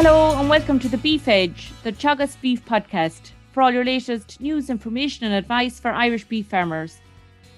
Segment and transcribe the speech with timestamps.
[0.00, 4.40] Hello and welcome to the Beef Edge, the Teagasc Beef Podcast, for all your latest
[4.40, 6.98] news, information, and advice for Irish beef farmers.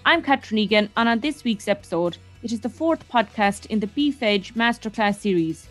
[0.06, 3.88] I'm Catherine Egan, and on this week's episode, it is the fourth podcast in the
[3.88, 5.68] Beef Edge Masterclass series.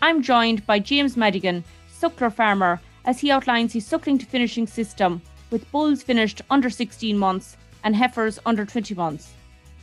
[0.00, 5.20] I'm joined by James Madigan, suckler farmer, as he outlines his suckling to finishing system
[5.50, 9.32] with bulls finished under 16 months and heifers under 20 months.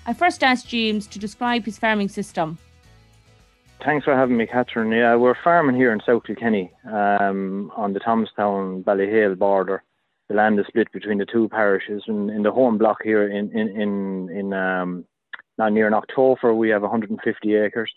[0.05, 2.57] I first asked James to describe his farming system.
[3.85, 4.91] Thanks for having me, Catherine.
[4.91, 9.83] Yeah, we're farming here in South Kilkenny um, on the Thomastown Ballyhale border.
[10.27, 12.03] The land is split between the two parishes.
[12.07, 15.05] And in the home block here in in in, in um,
[15.57, 17.91] not near Knocktopher, we have 150 acres,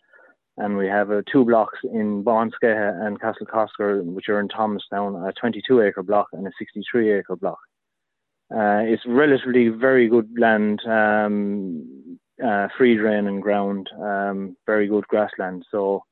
[0.56, 5.32] and we have uh, two blocks in Bonskeha and Castlecosker, which are in Thomastown, a
[5.32, 7.58] 22 acre block and a 63 acre block.
[8.54, 10.80] Uh, it's relatively very good land.
[10.86, 15.64] Um, uh, free drain and ground, um, very good grassland.
[15.70, 16.04] So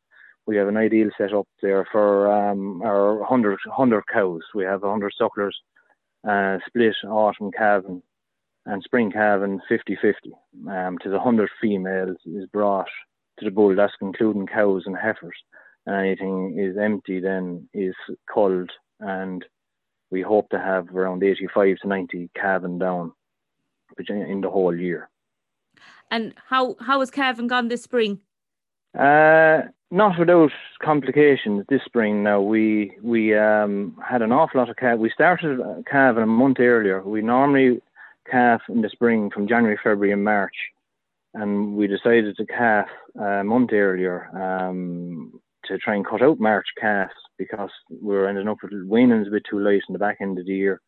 [0.46, 4.42] we have an ideal setup there for um, our 100, 100 cows.
[4.54, 5.54] We have 100 sucklers,
[6.28, 8.02] uh, split autumn calving
[8.66, 10.32] and spring calving 50 50.
[10.68, 12.88] Um, to the 100 females is brought
[13.38, 15.36] to the bull, that's including cows and heifers.
[15.86, 17.94] And anything is empty then is
[18.32, 19.44] culled, and
[20.10, 23.12] we hope to have around 85 to 90 calving down
[24.08, 25.08] in the whole year.
[26.10, 28.20] And how how has calving gone this spring?
[28.98, 30.50] Uh, not without
[30.82, 32.22] complications this spring.
[32.22, 34.98] Now we we um, had an awful lot of calf.
[34.98, 37.02] We started calving a month earlier.
[37.02, 37.80] We normally
[38.30, 40.54] calf in the spring from January, February, and March,
[41.34, 42.88] and we decided to calf
[43.20, 48.48] a month earlier um, to try and cut out March calves because we were ending
[48.48, 50.80] up with weanings a bit too late in the back end of the year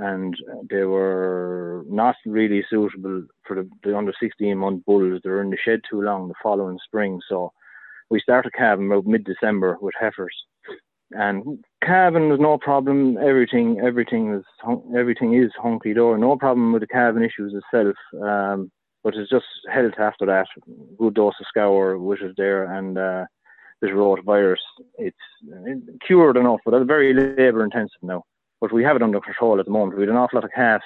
[0.00, 0.34] and
[0.70, 5.20] they were not really suitable for the, the under 16 month bulls.
[5.22, 7.20] They were in the shed too long the following spring.
[7.28, 7.52] So
[8.10, 10.34] we started calving about mid December with heifers.
[11.10, 13.16] And calving was no problem.
[13.18, 14.44] Everything, everything is,
[14.96, 15.94] everything is hunky.
[15.94, 17.96] No problem with the calving issues itself.
[18.22, 18.70] Um,
[19.02, 20.46] but it's just health after that.
[20.98, 23.24] Good dose of scour, which is there, and uh,
[23.80, 24.56] this rotavirus.
[24.98, 25.16] It's
[26.06, 28.24] cured enough, but it's very labour intensive now
[28.60, 29.96] but we have it under control at the moment.
[29.96, 30.84] We had an awful lot of calves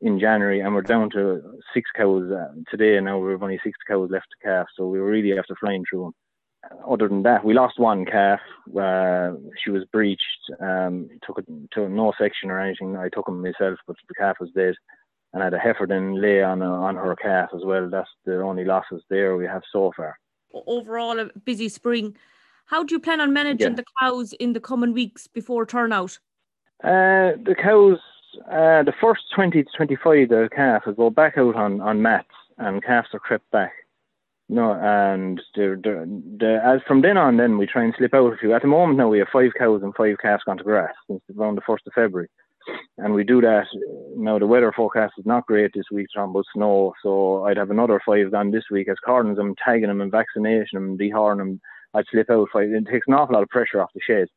[0.00, 1.40] in January, and we're down to
[1.72, 3.00] six cows uh, today.
[3.00, 6.04] Now we've only six cows left to calf, so we were really after flying through
[6.04, 6.14] them.
[6.88, 8.40] Other than that, we lost one calf.
[8.68, 10.22] Uh, she was breached.
[10.60, 12.96] Um, took it to no section or anything.
[12.96, 14.74] I took him myself, but the calf was dead.
[15.32, 17.88] And I had a heifer then lay on a, on her calf as well.
[17.90, 20.16] That's the only losses there we have so far.
[20.66, 22.16] Overall, a busy spring.
[22.66, 23.76] How do you plan on managing yeah.
[23.76, 26.18] the cows in the coming weeks before turnout?
[26.82, 27.98] Uh, the cows,
[28.50, 32.26] uh, the first 20 to 25, the calf will go back out on, on mats
[32.58, 33.72] and calves are crept back.
[34.48, 38.32] Know, and they're, they're, they're, as from then on, then we try and slip out
[38.32, 38.52] a few.
[38.52, 41.22] At the moment now, we have five cows and five calves gone to grass since
[41.38, 42.28] around the 1st of February.
[42.98, 43.66] And we do that.
[44.16, 46.92] Now, the weather forecast is not great this week, John, but snow.
[47.02, 50.74] So I'd have another five gone this week as cordons them, tagging them and vaccination
[50.74, 51.60] them, dehorning them.
[51.94, 52.70] I'd slip out five.
[52.70, 54.28] It takes an awful lot of pressure off the shed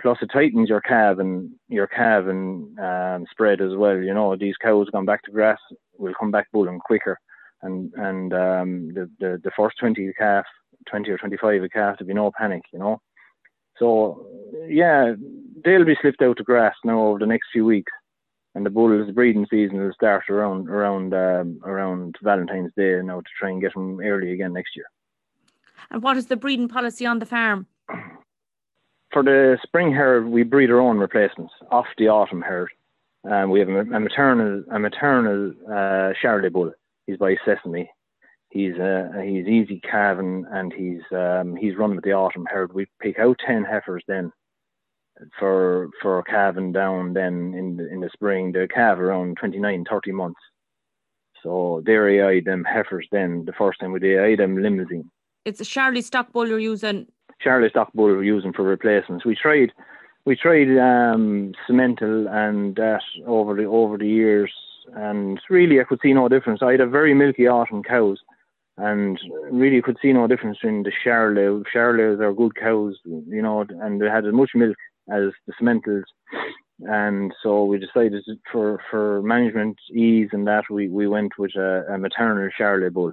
[0.00, 3.96] plus it tightens your calving your calving um, spread as well.
[3.96, 5.58] You know, these cows gone back to grass
[5.98, 7.18] will come back bulling quicker,
[7.62, 10.44] and and um, the, the the first twenty calf,
[10.88, 12.62] twenty or twenty five a calf, to be no panic.
[12.72, 13.00] You know,
[13.78, 14.26] so
[14.66, 15.14] yeah,
[15.64, 17.92] they'll be slipped out to grass now over the next few weeks,
[18.54, 23.30] and the bulls breeding season will start around around um, around Valentine's Day now to
[23.38, 24.86] try and get them early again next year.
[25.90, 27.66] And what is the breeding policy on the farm?
[29.12, 32.70] For the spring herd, we breed our own replacements off the autumn herd.
[33.28, 36.72] Um, we have a, a maternal a maternal uh, Charolais bull.
[37.06, 37.90] He's by Sesame.
[38.50, 42.72] He's uh, he's easy calving and he's um, he's run with the autumn herd.
[42.72, 44.32] We pick out ten heifers then
[45.38, 48.52] for for calving down then in the, in the spring.
[48.52, 50.40] They calve around 29, 30 months.
[51.42, 55.10] So there I them heifers then the first time we did I them Limousin.
[55.44, 57.06] It's a Charlie stock bull you're using
[57.44, 59.24] Charolais stock bull we're using for replacements.
[59.24, 59.72] We tried
[60.24, 64.52] we tried um, Simmental and that over the over the years,
[64.94, 66.60] and really I could see no difference.
[66.62, 68.18] I had a very milky autumn cows,
[68.76, 69.18] and
[69.50, 71.64] really could see no difference in the Charolais.
[71.74, 74.76] Charolais are good cows, you know, and they had as much milk
[75.10, 76.04] as the Simmentals.
[76.82, 81.84] And so we decided for for management ease and that we, we went with a,
[81.92, 83.12] a maternal Charolais bull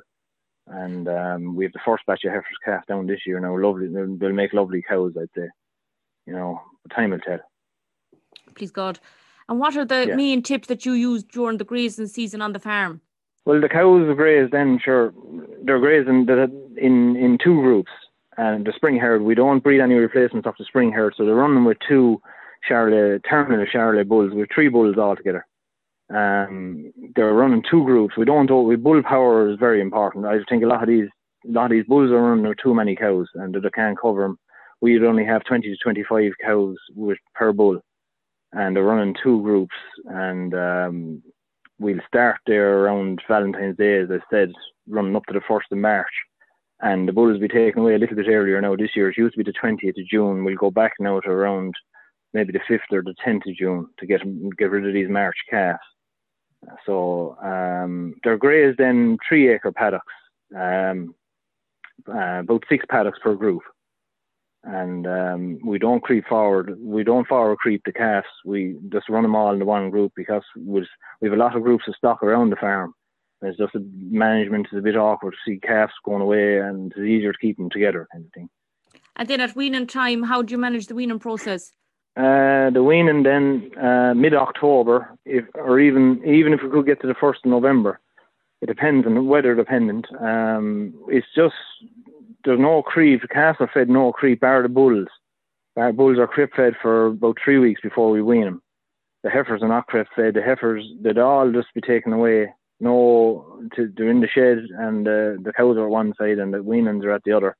[0.69, 3.57] and um, we have the first batch of heifers calf down this year now.
[3.57, 5.47] Lovely, they'll make lovely cows, I'd say.
[6.25, 6.61] You know,
[6.93, 7.39] time will tell.
[8.55, 8.99] Please God.
[9.49, 10.15] And what are the yeah.
[10.15, 13.01] main tips that you use during the grazing season on the farm?
[13.45, 15.13] Well, the cows graze then, sure,
[15.63, 16.27] they're grazing
[16.77, 17.91] in in two groups.
[18.37, 21.33] and the spring herd, we don't breed any replacements of the spring herd, so they're
[21.33, 22.21] running with two
[22.69, 25.45] Charolais, terminal Charolais bulls, with three bulls altogether.
[26.09, 28.15] Um, they're running two groups.
[28.17, 28.49] We don't.
[28.65, 30.25] We bull power is very important.
[30.25, 31.09] I think a lot of these,
[31.47, 34.39] a lot of these bulls are running too many cows, and they can't cover them.
[34.79, 37.81] We'd only have 20 to 25 cows with per bull,
[38.53, 39.75] and they're running two groups.
[40.05, 41.23] And um,
[41.79, 44.51] we'll start there around Valentine's Day, as I said,
[44.87, 46.13] running up to the first of March.
[46.79, 48.75] And the bulls will be taken away a little bit earlier now.
[48.75, 50.45] This year it used to be the 20th of June.
[50.45, 51.73] We'll go back now to around
[52.33, 54.21] maybe the 5th or the 10th of June to get
[54.57, 55.79] get rid of these March calves.
[56.85, 60.13] So um, they're grazed in three acre paddocks,
[60.55, 61.15] um,
[62.07, 63.61] uh, about six paddocks per group.
[64.63, 66.77] And um, we don't creep forward.
[66.79, 68.27] We don't forward creep the calves.
[68.43, 70.85] We just run them all in the one group because we
[71.23, 72.93] have a lot of groups of stock around the farm.
[73.41, 76.99] It's just the management is a bit awkward to see calves going away, and it's
[76.99, 78.49] easier to keep them together, kind of thing.
[79.15, 81.71] And then at weaning time, how do you manage the weaning process?
[82.17, 86.99] Uh, the weaning then uh, mid October, if or even even if we could get
[86.99, 87.99] to the first of November,
[88.59, 90.07] it depends on weather dependent.
[90.19, 91.53] Um, it's just
[92.43, 93.21] there's no creep.
[93.35, 95.09] Are fed no creep, bar the bulls.
[95.75, 98.63] Our bulls are crib fed for about three weeks before we wean them.
[99.23, 100.33] The heifers are not crib fed.
[100.33, 102.51] The heifers they'd all just be taken away.
[102.79, 106.63] No, to, they're in the shed and uh, the cows are one side and the
[106.63, 107.55] weanings are at the other.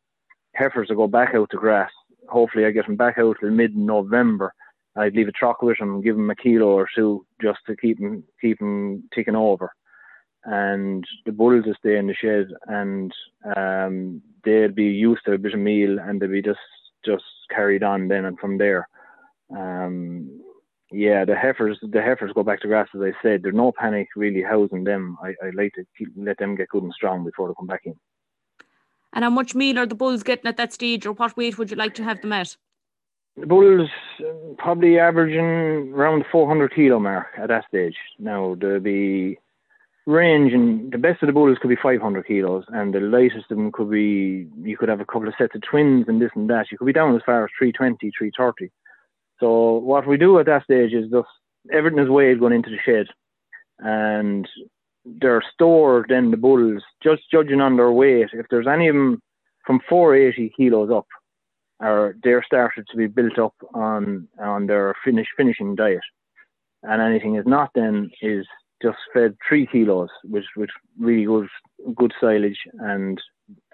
[0.56, 1.92] Heifers will go back out to grass
[2.27, 4.53] hopefully I get him back out till mid November.
[4.95, 8.00] I'd leave a truck with him, give him a kilo or two just to keep
[8.00, 9.71] him keep him ticking over.
[10.45, 13.12] And the bulls will stay in the shed and
[13.56, 16.59] um, they'll be used to a bit of meal and they'll be just
[17.06, 18.88] just carried on then and from there.
[19.56, 20.41] Um,
[20.91, 23.44] yeah, the heifers the heifers go back to grass as I said.
[23.44, 25.18] There's no panic really housing them.
[25.21, 27.81] I, I like to keep, let them get good and strong before they come back
[27.83, 27.95] in.
[29.17, 31.71] And how much meal are the bulls getting at that stage, or what weight would
[31.71, 32.55] you like to have them at?
[33.35, 37.95] The bulls uh, probably averaging around the 400 kilo mark at that stage.
[38.19, 39.39] Now they'll be
[40.05, 40.91] ranging.
[40.91, 43.89] The best of the bulls could be 500 kilos, and the lightest of them could
[43.89, 44.45] be.
[44.61, 46.67] You could have a couple of sets of twins and this and that.
[46.71, 48.71] You could be down as far as 320, 330.
[49.39, 51.27] So what we do at that stage is just
[51.73, 53.07] everything is weighed going into the shed,
[53.79, 54.47] and
[55.21, 58.30] they're stored in the bulls, just judging on their weight.
[58.33, 59.21] If there's any of them
[59.65, 61.07] from 480 kilos up,
[61.80, 66.01] or they're started to be built up on on their finish finishing diet,
[66.83, 68.45] and anything is not then is
[68.81, 71.48] just fed three kilos, which which really good
[71.95, 72.60] good silage.
[72.80, 73.21] And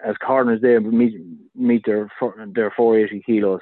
[0.04, 1.14] as corners they meet
[1.54, 2.10] meet their
[2.54, 3.60] their 480 kilos,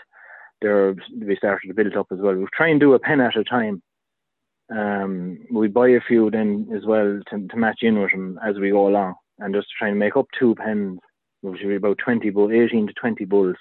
[0.60, 2.34] they're they started to build up as well.
[2.34, 3.82] We'll try and do a pen at a time
[4.76, 8.56] um, we buy a few then as well to, to match in with them as
[8.56, 10.98] we go along, and just try and make up two pens,
[11.42, 13.56] which will be about 20 bull, 18 to 20 bulls.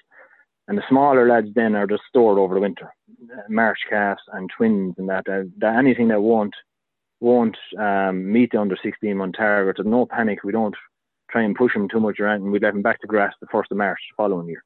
[0.67, 2.89] And the smaller lads then are just stored over the winter,
[3.33, 6.55] uh, March calves and twins and that, that anything that won't
[7.21, 9.77] won't um, meet the under 16 month target.
[9.77, 10.43] There's no panic.
[10.43, 10.75] We don't
[11.29, 13.47] try and push them too much around, and we let them back to grass the
[13.51, 14.63] first of March the following year.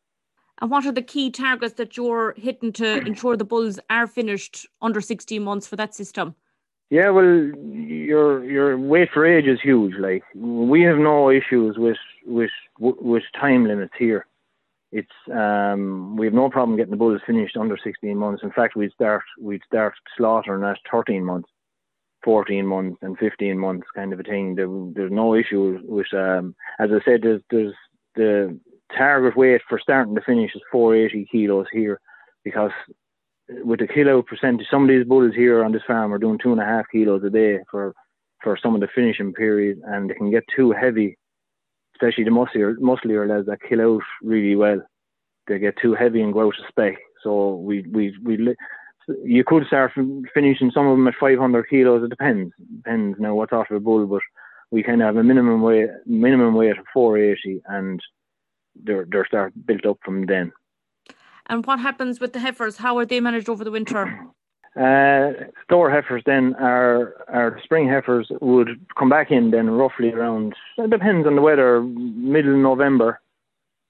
[0.62, 4.66] And what are the key targets that you're hitting to ensure the bulls are finished
[4.82, 6.36] under 16 months for that system?
[6.92, 9.96] Yeah, well, your your weight for age is huge.
[9.96, 14.28] Like we have no issues with with with time limits here.
[14.92, 18.44] It's um, we have no problem getting the bulls finished under 16 months.
[18.44, 21.50] In fact, we'd start we'd start slaughtering at 13 months,
[22.24, 24.54] 14 months, and 15 months, kind of a thing.
[24.56, 27.74] There, there's no issue with um, as I said, there's there's
[28.16, 28.60] the
[28.98, 32.00] target weight for starting to finish is 480 kilos here
[32.44, 32.72] because
[33.64, 36.52] with the kilo percentage, some of these bulls here on this farm are doing two
[36.52, 37.94] and a half kilos a day for
[38.42, 41.18] for some of the finishing period, and they can get too heavy,
[41.96, 44.82] especially the musclier musclier lads that kill out really well.
[45.48, 46.96] They get too heavy and go out of spec.
[47.24, 48.56] So we we we
[49.24, 49.92] you could start
[50.34, 52.04] finishing some of them at 500 kilos.
[52.04, 54.22] It depends depends now what sort of a bull, but
[54.72, 58.02] we kind of have a minimum weight minimum weight of 480 and
[58.84, 60.52] they're they're start built up from then.
[61.48, 62.78] And what happens with the heifers?
[62.78, 64.28] How are they managed over the winter?
[64.76, 65.32] Uh,
[65.64, 70.90] store heifers then are our spring heifers would come back in then roughly around it
[70.90, 73.22] depends on the weather middle November.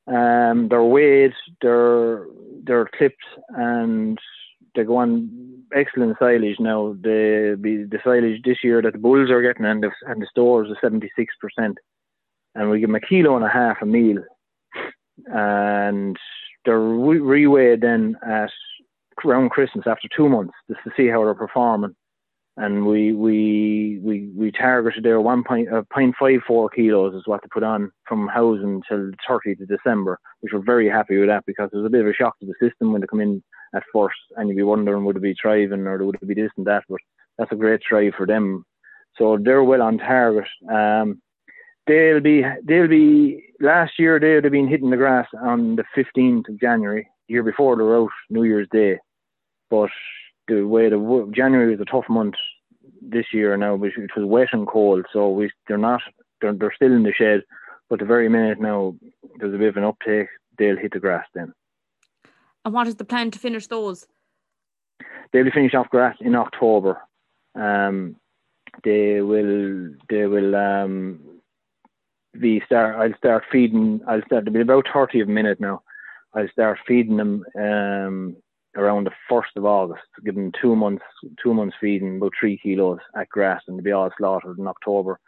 [0.05, 2.27] Um, they're weighed, they're
[2.63, 4.19] they're clipped, and
[4.75, 6.95] they go on excellent silage now.
[7.01, 10.69] The the silage this year that the bulls are getting and the and the stores
[10.69, 11.79] is seventy six percent,
[12.53, 14.23] and we give them a kilo and a half a meal
[15.27, 16.17] and
[16.65, 18.51] they're re- reweighed then at
[19.25, 21.95] around Christmas after two months just to see how they're performing.
[22.57, 27.49] And we we we we targeted there one point uh, 0.54 kilos is what to
[27.51, 31.69] put on from housing till 30th of December, which we're very happy with that because
[31.73, 33.43] it was a bit of a shock to the system when they come in
[33.75, 36.51] at first, and you'd be wondering would it be thriving or would it be this
[36.55, 36.99] and that, but
[37.37, 38.63] that's a great try for them.
[39.17, 40.45] So they're well on target.
[40.71, 41.21] Um,
[41.87, 46.49] they'll be they'll be last year they'd have been hitting the grass on the 15th
[46.49, 47.07] of January.
[47.27, 48.99] The year before they were out New Year's Day,
[49.69, 49.89] but
[50.47, 52.35] the way the January was a tough month
[53.01, 56.01] this year now, which it was wet and cold, so we they're not
[56.41, 57.41] they're they're still in the shed,
[57.89, 58.95] but the very minute now
[59.37, 60.27] there's a bit of an uptake,
[60.57, 61.53] they'll hit the grass then.
[62.63, 64.07] And what is the plan to finish those?
[65.31, 67.01] They'll be finished off grass in October.
[67.53, 68.15] Um,
[68.83, 71.19] they will they will um,
[72.39, 72.95] be start.
[72.95, 74.01] I'll start feeding.
[74.07, 74.45] I'll start.
[74.45, 75.81] to be about thirty of a minute now.
[76.33, 78.35] I'll start feeding them um,
[78.75, 80.03] around the first of August.
[80.23, 81.03] Them two months
[81.41, 85.19] two months feeding about three kilos at grass, and to be all slaughtered in October.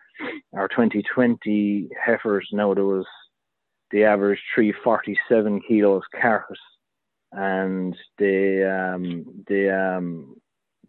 [0.56, 3.06] Our 2020 heifers now there was
[3.92, 6.58] the average 347 kilos carcass
[7.32, 10.36] and they um, they um,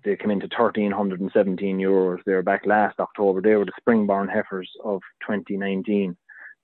[0.09, 2.19] they came into 1317 euros.
[2.25, 3.43] They were back last October.
[3.43, 6.17] They were the springborn heifers of 2019.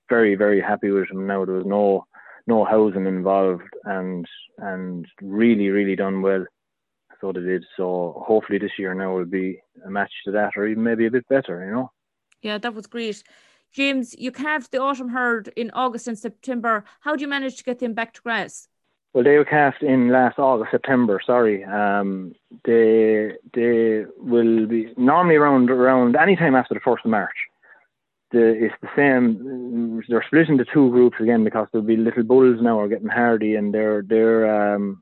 [0.09, 1.27] Very very happy with them.
[1.27, 2.07] Now there was no
[2.47, 4.27] no housing involved and
[4.59, 6.45] and really really done well.
[7.21, 7.65] So they did.
[7.77, 11.11] So hopefully this year now will be a match to that, or even maybe a
[11.11, 11.65] bit better.
[11.67, 11.93] You know.
[12.41, 13.23] Yeah, that was great.
[13.73, 16.85] James, you calved the autumn herd in August and September.
[17.01, 18.69] How do you manage to get them back to grass?
[19.15, 21.21] Well, they were cast in last August, September.
[21.25, 27.13] Sorry, um, they they will be normally around around any time after the first of
[27.13, 27.37] March.
[28.33, 30.03] The, it's the same.
[30.09, 33.55] They're split into two groups again because there'll be little bulls now are getting hardy,
[33.55, 35.01] and they're they're um,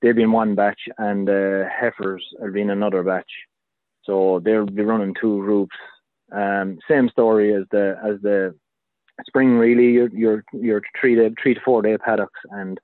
[0.00, 3.30] they'll be in one batch, and uh, heifers will be in another batch.
[4.04, 5.76] So they'll be running two groups.
[6.32, 8.54] Um, same story as the as the
[9.26, 9.58] spring.
[9.58, 12.80] Really, your your your three day, three to four day paddocks and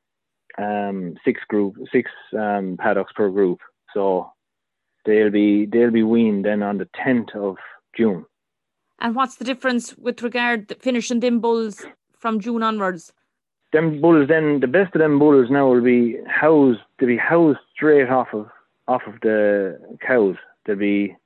[0.61, 3.61] um, six group, six um, paddocks per group.
[3.95, 4.31] So
[5.05, 7.57] they'll be they'll be weaned then on the tenth of
[7.97, 8.25] June.
[8.99, 11.85] And what's the difference with regard to finishing them bulls
[12.19, 13.13] from June onwards?
[13.73, 17.61] Them bulls then the best of them bulls now will be housed to be housed
[17.75, 18.49] straight off of
[18.89, 20.37] off of the cows.
[20.67, 21.17] They'll be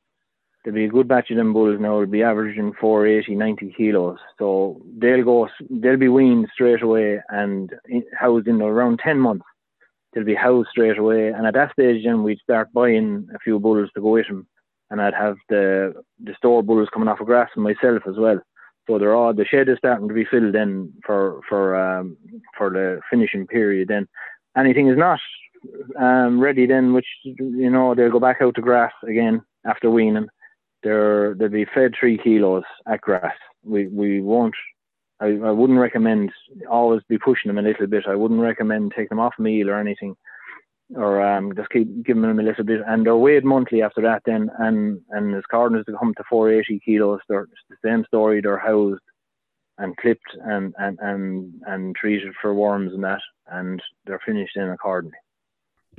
[0.65, 1.99] there'll be a good batch of them bulls now.
[1.99, 4.19] Will be averaging 480, 90 kilos.
[4.39, 7.71] So they'll go, they'll be weaned straight away and
[8.19, 9.45] housed in around 10 months.
[10.13, 11.29] They'll be housed straight away.
[11.29, 14.47] And at that stage, then we'd start buying a few bulls to go with them.
[14.91, 18.41] And I'd have the the store bulls coming off of grass and myself as well.
[18.87, 22.17] So they're all the shed is starting to be filled then for for um,
[22.57, 23.89] for the finishing period.
[23.89, 24.07] Then
[24.57, 25.19] anything is not
[25.99, 30.29] um, ready, then which you know they'll go back out to grass again after weaning
[30.85, 33.35] they're they'll be fed three kilos at grass.
[33.65, 34.55] We we won't.
[35.21, 36.31] I, I wouldn't recommend
[36.71, 38.05] always be pushing them a little bit.
[38.07, 40.17] I wouldn't recommend taking them off meal or anything,
[40.95, 42.83] or um, just keep giving them a little bit.
[42.87, 44.23] And they're weighed monthly after that.
[44.27, 48.41] Then and and as cardinals to come to 480 kilos, they're the same story.
[48.41, 49.01] They're housed
[49.79, 54.69] and clipped and and and and treated for worms and that, and they're finished in
[54.69, 55.17] accordingly.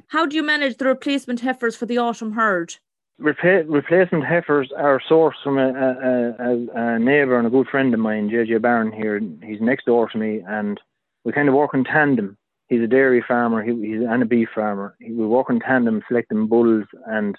[0.08, 2.76] How do you manage the replacement heifers for the autumn herd?
[3.20, 7.94] Repla- replacement heifers are sourced from a, a, a, a neighbour and a good friend
[7.94, 9.22] of mine, JJ Barron here.
[9.42, 10.80] He's next door to me, and
[11.24, 12.38] we kind of work in tandem.
[12.68, 14.98] He's a dairy farmer, he, he's and a beef farmer.
[15.00, 17.38] He, we work in tandem, selecting bulls, and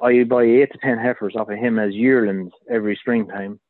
[0.00, 3.60] I buy eight to ten heifers off of him as yearlings every springtime.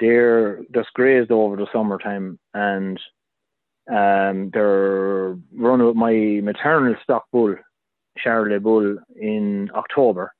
[0.00, 2.98] They're just grazed over the summertime, and
[3.90, 7.54] um, they're run with my maternal stock bull,
[8.24, 10.32] Charolais bull, in October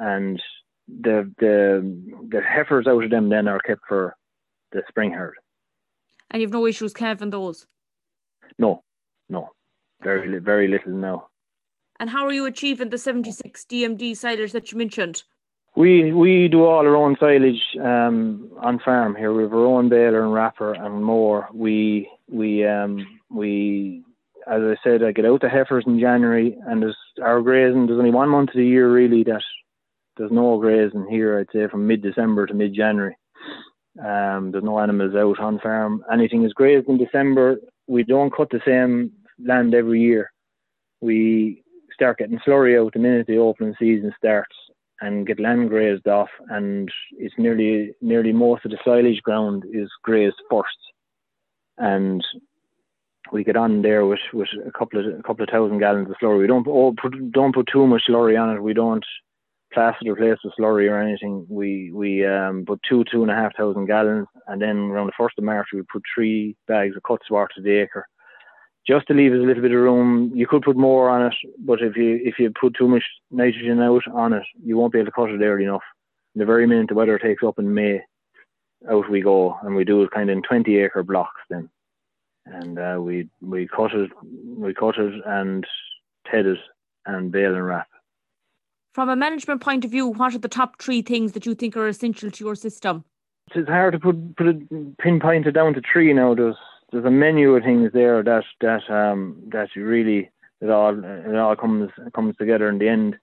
[0.00, 0.42] and
[0.88, 4.16] the the the heifers out of them then are kept for
[4.72, 5.36] the spring herd.
[6.30, 7.66] And you've no issues calving those?
[8.58, 8.82] No,
[9.28, 9.50] no,
[10.02, 11.28] very very little now.
[11.98, 15.22] And how are you achieving the seventy six DMD silage that you mentioned?
[15.76, 19.32] We we do all our own silage um, on farm here.
[19.32, 21.48] We have our own baler and wrapper and more.
[21.52, 24.02] We we um, we
[24.46, 27.86] as I said, I get out the heifers in January, and there's our grazing.
[27.86, 29.42] There's only one month of the year really that
[30.20, 31.38] there's no grazing here.
[31.38, 33.16] I'd say from mid December to mid January.
[33.98, 36.04] Um, there's no animals out on farm.
[36.12, 37.56] Anything is grazed in December.
[37.86, 39.12] We don't cut the same
[39.42, 40.30] land every year.
[41.00, 44.54] We start getting slurry out the minute the opening season starts
[45.00, 49.88] and get land grazed off and it's nearly nearly most of the silage ground is
[50.02, 50.76] grazed first
[51.78, 52.22] and
[53.32, 56.16] we get on there with, with a couple of a couple of thousand gallons of
[56.22, 56.40] slurry.
[56.40, 58.62] We don't oh, put, don't put too much slurry on it.
[58.62, 59.04] We don't
[59.72, 61.46] plastered the place with slurry or anything.
[61.48, 65.12] We we um, put two two and a half thousand gallons, and then around the
[65.16, 68.06] first of March we put three bags of Cut Sward to the acre,
[68.86, 70.32] just to leave us a little bit of room.
[70.34, 73.80] You could put more on it, but if you if you put too much nitrogen
[73.80, 75.82] out on it, you won't be able to cut it early enough.
[76.34, 78.02] The very minute the weather takes up in May,
[78.90, 81.68] out we go, and we do it kind of in twenty acre blocks then,
[82.46, 85.66] and uh, we we cut it, we cut it and
[86.30, 86.58] ted it
[87.06, 87.88] and bale and wrap.
[88.92, 91.76] From a management point of view, what are the top three things that you think
[91.76, 93.04] are essential to your system?
[93.54, 96.34] It's hard to put put it pinpoint it down to three now.
[96.34, 96.56] There's
[96.90, 100.30] there's a menu of things there that that um that really
[100.60, 103.16] it all it all comes comes together in the end.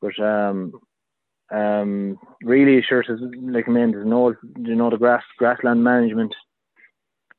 [0.00, 0.80] But um
[1.52, 6.34] um really sure to like I mean there's no you know the grass grassland management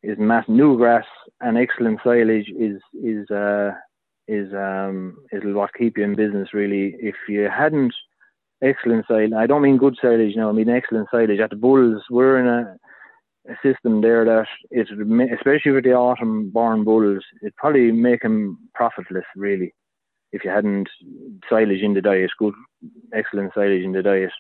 [0.04, 1.06] is mass new grass
[1.42, 3.72] and excellent silage is is uh
[4.28, 6.96] is um is what keep you in business really.
[7.00, 7.94] If you hadn't
[8.64, 10.50] excellent silage, I don't mean good silage now.
[10.50, 11.40] I mean excellent silage.
[11.40, 12.76] At the Bulls, we're in a,
[13.52, 14.88] a system there that it
[15.34, 19.74] especially with the autumn born bulls, it probably make them profitless really.
[20.32, 20.90] If you hadn't
[21.50, 22.54] silage in the diet, good
[23.14, 24.32] excellent silage in the diet.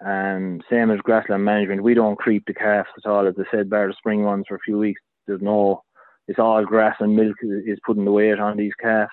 [0.00, 3.26] And same as grassland management, we don't creep the calves at all.
[3.26, 5.00] As I said, bar the spring ones for a few weeks.
[5.26, 5.82] There's no
[6.28, 9.12] it's all grass and milk is putting the weight on these calves.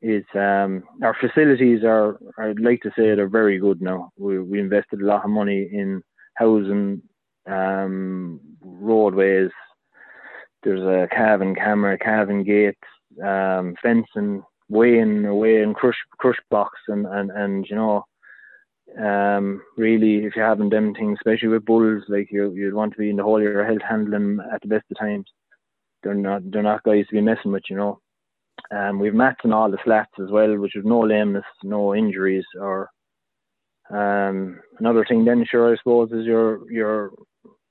[0.00, 4.10] It's um, our facilities are, I'd like to say, they're very good now.
[4.16, 6.02] We we invested a lot of money in
[6.34, 7.02] housing,
[7.46, 9.50] um, roadways.
[10.62, 12.78] There's a calving camera, calving gates,
[13.24, 18.04] um, fencing, weighing, weighing crush crush box, and and and you know,
[19.02, 22.98] um, really, if you're having them things, especially with bulls, like you you'd want to
[22.98, 25.24] be in the whole of your health handling at the best of times
[26.08, 28.00] they're not they're not guys to be messing with, you know.
[28.70, 32.44] Um, we've mats in all the slats as well, which with no lameness, no injuries,
[32.58, 32.90] or
[33.90, 35.24] um, another thing.
[35.24, 37.12] Then sure, I suppose is your your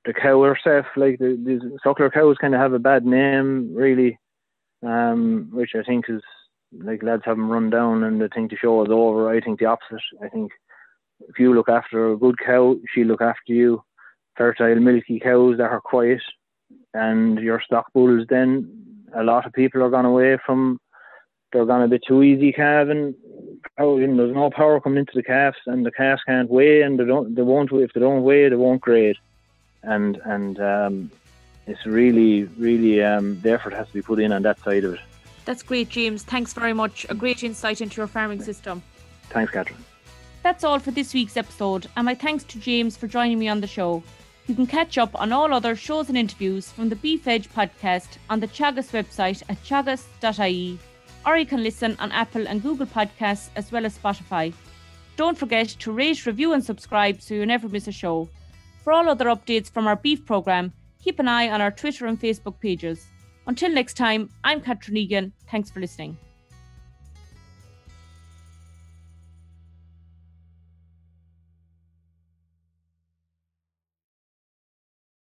[0.05, 0.85] the cow herself.
[0.95, 4.19] Like the, these suckler cows, kind of have a bad name, really,
[4.85, 6.21] um, which I think is
[6.71, 9.29] like lads have them run down and they think the show is over.
[9.29, 10.03] I think the opposite.
[10.23, 10.51] I think
[11.27, 13.81] if you look after a good cow, she'll look after you.
[14.35, 16.21] Fertile, milky cows that are quiet,
[16.97, 20.79] and your stock bulls, then a lot of people are gone away from.
[21.53, 23.15] They're gone a bit too easy calving.
[23.77, 26.81] Oh, you know, there's no power coming into the calves, and the calves can't weigh,
[26.81, 27.35] and they don't.
[27.35, 27.71] They won't.
[27.71, 29.17] If they don't weigh, they won't grade.
[29.83, 31.11] And and um,
[31.67, 34.95] it's really, really um, the effort has to be put in on that side of
[34.95, 34.99] it.
[35.45, 36.23] That's great, James.
[36.23, 37.05] Thanks very much.
[37.09, 38.81] A great insight into your farming system.
[39.29, 39.85] Thanks, Catherine.
[40.43, 43.61] That's all for this week's episode, and my thanks to James for joining me on
[43.61, 44.03] the show.
[44.47, 48.07] You can catch up on all other shows and interviews from the Beef Edge podcast
[48.29, 50.79] on the Teagasc website at teagasc.ie,
[51.25, 54.53] or you can listen on Apple and Google Podcasts as well as Spotify.
[55.17, 58.29] Don't forget to rate, review, and subscribe so you never miss a show.
[58.85, 60.71] For all other updates from our beef programme,
[61.03, 63.05] keep an eye on our Twitter and Facebook pages.
[63.47, 65.33] Until next time, I'm Catherine Egan.
[65.51, 66.17] Thanks for listening.